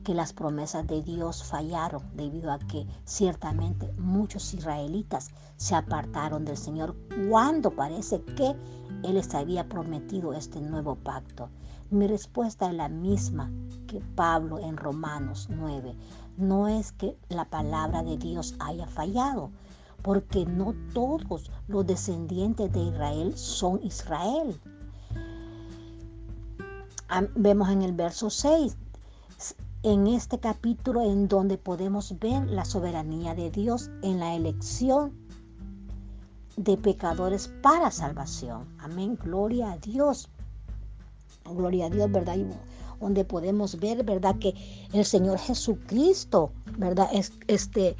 que 0.04 0.14
las 0.14 0.34
promesas 0.34 0.88
de 0.88 1.02
Dios 1.02 1.44
fallaron 1.44 2.04
debido 2.16 2.52
a 2.52 2.60
que 2.60 2.86
ciertamente 3.06 3.92
muchos 3.98 4.54
israelitas 4.54 5.30
se 5.58 5.76
apartaron 5.76 6.46
del 6.46 6.58
Señor 6.58 6.96
cuando 7.30 7.72
parece 7.72 8.22
que 8.24 8.56
Él 9.04 9.16
les 9.16 9.34
había 9.34 9.68
prometido 9.68 10.34
este 10.34 10.62
nuevo 10.62 10.96
pacto. 10.96 11.50
Mi 11.92 12.08
respuesta 12.08 12.70
es 12.70 12.76
la 12.76 12.88
misma 12.88 13.52
que 13.88 14.00
Pablo 14.16 14.60
en 14.60 14.78
Romanos 14.78 15.48
9. 15.50 15.96
No 16.38 16.68
es 16.68 16.92
que 16.92 17.18
la 17.30 17.46
palabra 17.46 18.04
de 18.04 18.16
Dios 18.18 18.56
haya 18.60 18.86
fallado, 18.86 19.50
porque 20.04 20.46
no 20.46 20.76
todos 20.94 21.50
los 21.68 21.88
descendientes 21.88 22.72
de 22.72 22.80
Israel 22.80 23.36
son 23.36 23.82
Israel. 23.84 24.60
Vemos 27.36 27.70
en 27.70 27.82
el 27.82 27.94
verso 27.94 28.30
6, 28.30 28.78
en 29.84 30.08
este 30.08 30.40
capítulo 30.40 31.02
en 31.04 31.28
donde 31.28 31.58
podemos 31.58 32.18
ver 32.20 32.46
la 32.48 32.66
soberanía 32.66 33.34
de 33.34 33.50
Dios 33.50 33.90
en 34.02 34.20
la 34.20 34.36
elección 34.36 35.14
de 36.58 36.76
pecadores 36.76 37.48
para 37.62 37.90
salvación. 37.90 38.68
Amén, 38.80 39.18
gloria 39.24 39.72
a 39.72 39.78
Dios. 39.78 40.30
Gloria 41.46 41.86
a 41.86 41.90
Dios, 41.90 42.12
¿verdad? 42.12 42.38
donde 43.00 43.24
podemos 43.24 43.80
ver, 43.80 44.04
¿verdad? 44.04 44.38
Que 44.40 44.54
el 44.92 45.06
Señor 45.06 45.40
Jesucristo, 45.40 46.52
¿verdad? 46.78 47.08
Es, 47.14 47.32
este, 47.48 47.96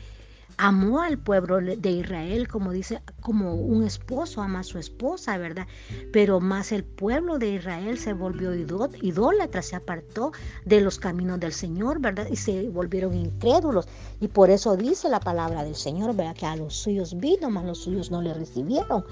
amó 0.62 1.02
al 1.02 1.18
pueblo 1.18 1.62
de 1.62 1.90
Israel, 1.90 2.50
como 2.50 2.74
dice, 2.74 3.02
como 3.22 3.56
un 3.56 3.86
esposo 3.86 4.42
ama 4.42 4.60
a 4.60 4.64
su 4.64 4.78
esposa, 4.78 5.38
¿verdad? 5.38 5.66
Pero 6.12 6.42
más 6.42 6.74
el 6.74 6.84
pueblo 6.84 7.40
de 7.40 7.52
Israel 7.52 7.98
se 7.98 8.12
volvió 8.12 8.54
idólatra, 8.54 9.62
se 9.62 9.78
apartó 9.78 10.34
de 10.66 10.82
los 10.82 11.00
caminos 11.00 11.40
del 11.40 11.54
Señor, 11.54 12.02
¿verdad? 12.02 12.28
Y 12.30 12.36
se 12.36 12.68
volvieron 12.68 13.16
incrédulos. 13.16 13.88
Y 14.20 14.28
por 14.28 14.50
eso 14.50 14.76
dice 14.76 15.08
la 15.08 15.22
palabra 15.22 15.64
del 15.64 15.76
Señor, 15.76 16.14
¿verdad? 16.14 16.36
Que 16.36 16.46
a 16.46 16.58
los 16.58 16.76
suyos 16.76 17.18
vino, 17.18 17.50
mas 17.50 17.64
los 17.64 17.78
suyos 17.78 18.12
no 18.12 18.22
le 18.22 18.34
recibieron. 18.34 19.06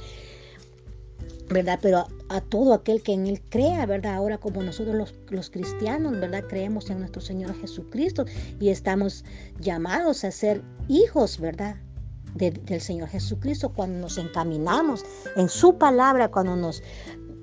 ¿verdad? 1.49 1.79
Pero 1.81 2.05
a, 2.27 2.41
todo 2.41 2.73
aquel 2.73 3.01
que 3.01 3.13
en 3.13 3.25
Él 3.25 3.41
crea, 3.49 3.85
¿verdad? 3.85 4.15
Ahora 4.15 4.37
como 4.37 4.61
nosotros 4.61 4.95
los, 4.95 5.15
los, 5.29 5.49
cristianos, 5.49 6.19
¿verdad? 6.19 6.43
Creemos 6.49 6.89
en 6.89 6.99
nuestro 6.99 7.21
Señor 7.21 7.55
Jesucristo 7.61 8.25
y 8.59 8.67
estamos 8.67 9.23
llamados 9.61 10.25
a 10.25 10.31
ser 10.31 10.61
hijos, 10.87 11.39
¿verdad? 11.39 11.75
del 12.35 12.81
Señor 12.81 13.09
Jesucristo 13.09 13.69
cuando 13.69 13.99
nos 13.99 14.17
encaminamos 14.17 15.03
en 15.35 15.49
su 15.49 15.77
palabra, 15.77 16.29
cuando 16.29 16.55
nos 16.55 16.83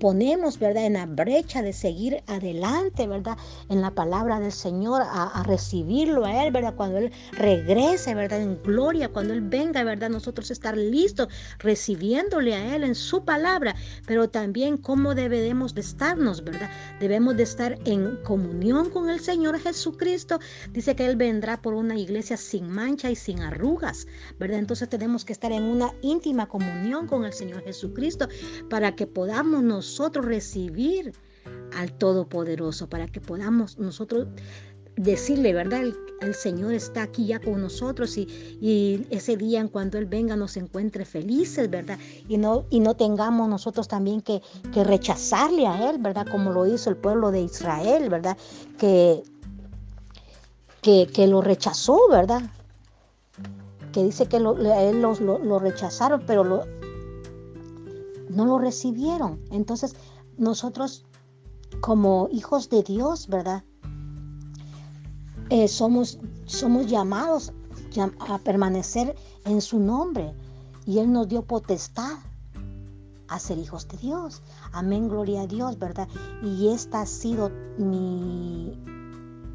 ponemos, 0.05 0.59
¿verdad?, 0.59 0.85
en 0.85 0.93
la 0.93 1.07
brecha 1.07 1.63
de 1.63 1.73
seguir 1.73 2.23
adelante, 2.27 3.07
¿verdad?, 3.07 3.39
en 3.71 3.81
la 3.81 3.91
palabra 3.91 4.39
del 4.39 4.53
Señor, 4.53 5.01
a, 5.03 5.43
recibirlo 5.45 6.27
a 6.27 6.45
Él, 6.45 6.53
¿verdad?, 6.53 6.75
cuando 6.77 6.99
Él 6.99 7.11
regrese, 7.33 8.15
¿verdad?, 8.15 8.43
en 8.43 8.63
gloria, 8.63 9.09
cuando 9.09 9.33
Él 9.33 9.41
venga, 9.41 9.83
¿verdad?, 9.83 10.11
nosotros 10.11 10.51
estar 10.51 10.77
listos 10.77 11.29
recibiéndole 11.59 12.55
a 12.55 12.77
Él 12.77 12.85
en 12.85 12.95
su 12.95 13.25
palabra, 13.25 13.75
pero 14.07 14.29
también 14.29 14.77
cómo 14.77 15.15
debemos 15.15 15.75
de 15.75 15.81
estarnos, 15.81 16.45
¿verdad? 16.45 16.69
Debemos 17.01 17.39
de 17.39 17.45
estar 17.45 17.79
en 17.87 18.19
comunión 18.25 18.91
con 18.91 19.09
el 19.09 19.21
Señor 19.21 19.59
Jesucristo. 19.59 20.39
Dice 20.73 20.95
que 20.95 21.07
Él 21.07 21.17
vendrá 21.17 21.63
por 21.63 21.73
una 21.73 21.99
iglesia 21.99 22.37
sin 22.37 22.69
mancha 22.69 23.11
y 23.11 23.17
sin 23.17 23.41
arrugas, 23.41 24.07
¿verdad? 24.39 24.59
Entonces 24.59 24.87
tenemos 24.87 25.25
que 25.25 25.33
estar 25.33 25.51
en 25.51 25.63
una 25.63 25.95
íntima 26.03 26.47
comunión 26.47 27.07
con 27.07 27.25
el 27.25 27.33
Señor 27.33 27.65
Jesucristo 27.65 28.29
para 28.69 28.95
que 28.95 29.07
podamos 29.07 29.63
nosotros 29.63 29.94
nosotros 29.95 30.25
recibir 30.25 31.13
al 31.77 31.93
Todopoderoso, 31.93 32.89
para 32.89 33.07
que 33.07 33.21
podamos 33.21 33.79
nosotros 33.79 34.27
decirle, 34.97 35.53
¿verdad? 35.53 35.83
El, 36.21 36.35
Señor 36.35 36.73
está 36.75 37.03
aquí 37.03 37.27
ya 37.27 37.39
con 37.39 37.61
nosotros 37.61 38.17
y, 38.17 39.07
ese 39.11 39.37
día 39.37 39.61
en 39.61 39.69
cuando 39.69 39.99
Él 39.99 40.07
venga 40.07 40.35
nos 40.35 40.57
encuentre 40.57 41.05
felices, 41.05 41.71
¿verdad? 41.71 41.97
Y 42.29 42.39
no, 42.39 42.65
y 42.71 42.81
no 42.81 42.95
tengamos 42.95 43.49
nosotros 43.49 43.87
también 43.87 44.21
que, 44.21 44.43
rechazarle 44.75 45.69
a 45.69 45.91
Él, 45.91 45.99
¿verdad? 46.01 46.27
Como 46.29 46.51
lo 46.51 46.67
hizo 46.67 46.91
el 46.91 46.97
pueblo 46.97 47.31
de 47.31 47.43
Israel, 47.43 48.09
¿verdad? 48.09 48.37
Que, 48.79 49.23
que, 50.83 51.27
lo 51.29 51.41
rechazó, 51.41 52.01
¿verdad? 52.11 52.43
Que 53.93 54.03
dice 54.03 54.27
que 54.27 54.41
lo, 54.41 54.57
él 54.57 55.01
lo, 55.01 55.15
lo 55.21 55.59
rechazaron, 55.61 56.25
pero 56.27 56.43
lo, 56.43 56.65
no 58.35 58.45
lo 58.45 58.59
recibieron. 58.59 59.41
Entonces, 59.51 59.95
nosotros 60.37 61.05
como 61.81 62.29
hijos 62.31 62.69
de 62.69 62.83
Dios, 62.83 63.29
¿verdad? 63.29 63.65
Eh, 65.51 65.69
somos, 65.69 66.19
somos 66.47 66.87
llamados 66.87 67.53
a 68.29 68.39
permanecer 68.39 69.15
en 69.45 69.61
su 69.61 69.79
nombre 69.79 70.35
y 70.87 70.99
Él 70.99 71.13
nos 71.13 71.29
dio 71.29 71.43
potestad 71.43 72.19
a 73.29 73.39
ser 73.39 73.59
hijos 73.59 73.87
de 73.89 73.99
Dios. 73.99 74.43
Amén, 74.73 75.09
gloria 75.09 75.43
a 75.43 75.47
Dios, 75.47 75.79
¿verdad? 75.79 76.09
Y 76.43 76.69
esta 76.69 77.03
ha 77.03 77.07
sido 77.07 77.51
mi, 77.79 78.79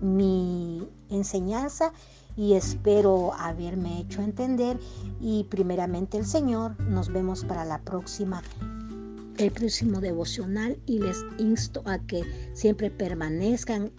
mi 0.01 0.87
enseñanza 1.09 1.91
y 2.35 2.53
espero 2.53 3.33
haberme 3.33 3.99
hecho 3.99 4.21
entender 4.21 4.79
y 5.19 5.43
primeramente 5.45 6.17
el 6.17 6.25
Señor. 6.25 6.79
Nos 6.79 7.09
vemos 7.09 7.43
para 7.43 7.65
la 7.65 7.81
próxima 7.81 8.41
el 9.39 9.51
próximo 9.51 10.01
devocional 10.01 10.77
y 10.85 10.99
les 10.99 11.25
insto 11.37 11.81
a 11.85 11.97
que 11.99 12.23
siempre 12.53 12.91
permanezcan 12.91 13.91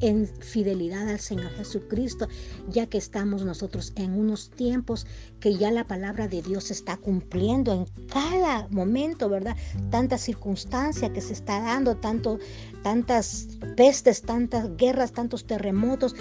en 0.00 0.26
fidelidad 0.26 1.08
al 1.08 1.20
Señor 1.20 1.50
Jesucristo, 1.52 2.28
ya 2.68 2.86
que 2.86 2.98
estamos 2.98 3.44
nosotros 3.44 3.92
en 3.96 4.12
unos 4.12 4.50
tiempos 4.50 5.06
que 5.40 5.56
ya 5.56 5.70
la 5.70 5.86
palabra 5.86 6.28
de 6.28 6.42
Dios 6.42 6.64
se 6.64 6.74
está 6.74 6.96
cumpliendo 6.96 7.72
en 7.72 8.06
cada 8.06 8.68
momento, 8.70 9.28
¿verdad? 9.28 9.56
Tanta 9.90 10.18
circunstancia 10.18 11.12
que 11.12 11.20
se 11.20 11.32
está 11.32 11.60
dando, 11.60 11.96
tantas 11.96 13.48
pestes, 13.76 14.22
tantas 14.22 14.76
guerras, 14.76 15.12
tantos 15.12 15.46
terremotos, 15.46 16.14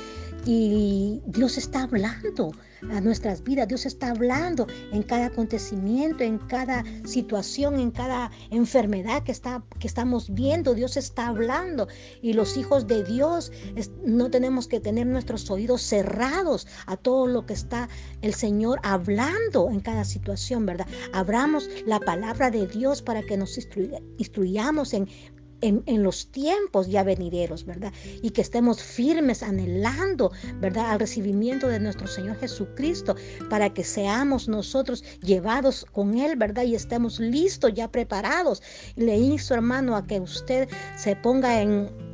y 0.46 1.22
Dios 1.26 1.58
está 1.58 1.84
hablando 1.84 2.52
a 2.92 3.02
nuestras 3.02 3.44
vidas, 3.44 3.68
Dios 3.68 3.86
está 3.86 4.12
hablando 4.12 4.68
en 4.92 5.04
cada 5.04 5.28
acontecimiento, 5.28 6.24
en 6.24 6.38
cada 6.38 6.84
situación, 7.06 7.80
en 7.80 7.92
cada 7.92 8.32
enfermedad 8.50 9.24
que, 9.24 9.32
está, 9.32 9.64
que 9.80 9.88
estamos 9.88 10.34
viendo, 10.34 10.74
Dios 10.74 10.98
está 10.98 11.28
hablando. 11.28 11.88
Y 12.22 12.34
los 12.34 12.58
hijos 12.58 12.88
de 12.88 13.04
Dios 13.04 13.52
no 14.04 14.30
tenemos 14.30 14.68
que 14.68 14.80
tener 14.80 15.08
nuestros 15.08 15.50
oídos 15.50 15.82
cerrados 15.82 16.68
a 16.86 16.98
todo 16.98 17.28
lo 17.28 17.46
que 17.46 17.54
está 17.54 17.90
el 18.22 18.34
Señor 18.34 18.80
hablando 18.84 19.70
en 19.70 19.80
cada 19.80 20.04
situación, 20.04 20.66
¿verdad? 20.66 20.88
Abramos 21.14 21.70
la 21.86 22.00
palabra 22.00 22.52
de 22.52 22.68
Dios 22.68 23.02
para 23.02 23.24
que 23.24 23.38
nos 23.38 23.58
instruyamos 24.18 24.94
en 25.64 26.04
los 26.04 26.28
tiempos 26.28 26.88
ya 26.88 27.04
venideros, 27.04 27.66
¿verdad? 27.66 27.94
Y 28.22 28.32
que 28.32 28.42
estemos 28.42 28.82
firmes 28.82 29.44
anhelando, 29.44 30.32
¿verdad? 30.60 30.92
Al 30.92 31.00
recibimiento 31.00 31.68
de 31.68 31.80
nuestro 31.80 32.08
Señor 32.08 32.38
Jesucristo 32.40 33.16
para 33.50 33.74
que 33.74 33.84
seamos 33.84 34.48
nosotros 34.48 35.04
llevados 35.22 35.86
con 35.92 36.18
Él, 36.18 36.36
¿verdad? 36.36 36.64
Y 36.64 36.76
estemos 36.76 37.20
listos, 37.20 37.74
ya 37.74 37.90
preparados. 37.90 38.62
Le 38.96 39.18
insto, 39.18 39.54
hermano, 39.54 39.96
a 39.96 40.06
que 40.06 40.20
usted 40.20 40.68
se 40.98 41.16
ponga 41.16 41.62
en 41.62 42.13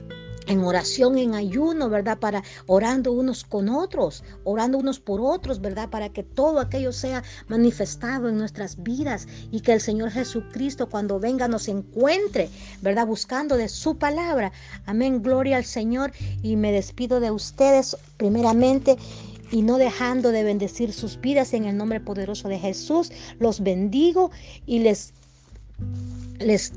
en 0.49 0.63
oración, 0.63 1.17
en 1.17 1.35
ayuno, 1.35 1.89
¿verdad? 1.89 2.17
Para 2.17 2.43
orando 2.65 3.11
unos 3.11 3.43
con 3.43 3.69
otros, 3.69 4.23
orando 4.43 4.79
unos 4.79 4.99
por 4.99 5.21
otros, 5.21 5.61
¿verdad? 5.61 5.89
Para 5.89 6.09
que 6.09 6.23
todo 6.23 6.59
aquello 6.59 6.91
sea 6.91 7.23
manifestado 7.47 8.27
en 8.27 8.37
nuestras 8.37 8.81
vidas 8.81 9.27
y 9.51 9.61
que 9.61 9.73
el 9.73 9.79
Señor 9.79 10.09
Jesucristo 10.11 10.89
cuando 10.89 11.19
venga 11.19 11.47
nos 11.47 11.67
encuentre, 11.67 12.49
¿verdad? 12.81 13.05
Buscando 13.05 13.57
de 13.57 13.69
su 13.69 13.97
palabra. 13.97 14.51
Amén, 14.85 15.21
gloria 15.21 15.57
al 15.57 15.65
Señor 15.65 16.11
y 16.41 16.55
me 16.55 16.71
despido 16.71 17.19
de 17.19 17.31
ustedes 17.31 17.95
primeramente 18.17 18.97
y 19.51 19.61
no 19.61 19.77
dejando 19.77 20.31
de 20.31 20.43
bendecir 20.43 20.93
sus 20.93 21.19
vidas 21.21 21.53
en 21.53 21.65
el 21.65 21.77
nombre 21.77 21.99
poderoso 21.99 22.49
de 22.49 22.59
Jesús. 22.59 23.11
Los 23.39 23.61
bendigo 23.61 24.31
y 24.65 24.79
les 24.79 25.13
les, 26.39 26.73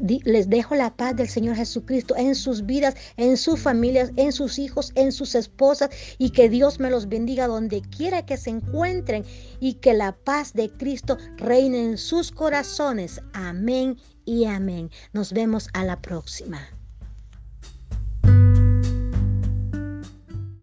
dejo 0.49 0.75
la 0.75 0.97
paz 0.97 1.17
del 1.17 1.29
Señor 1.29 1.57
Jesucristo 1.57 2.15
en 2.17 2.35
sus 2.35 2.67
vidas, 2.67 2.95
en 3.17 3.37
sus 3.37 3.61
familias, 3.61 4.13
en 4.17 4.33
sus 4.33 4.59
hijos, 4.59 4.93
en 4.95 5.13
sus 5.13 5.35
esposas 5.35 5.91
y 6.19 6.31
que 6.31 6.49
Dios 6.49 6.81
me 6.81 6.91
los 6.91 7.09
bendiga 7.09 7.47
donde 7.47 7.83
quiera 7.83 8.27
que 8.27 8.37
se 8.37 8.51
encuentren 8.51 9.25
y 9.61 9.75
que 9.75 9.95
la 9.95 10.13
paz 10.13 10.53
de 10.53 10.71
Cristo 10.71 11.17
reine 11.37 11.85
en 11.85 11.99
sus 11.99 12.31
corazones. 12.31 13.21
Amén 13.33 13.97
y 14.25 14.45
amén. 14.45 14.91
Nos 15.13 15.33
vemos 15.33 15.69
a 15.73 15.85
la 15.85 16.01
próxima. 16.01 16.82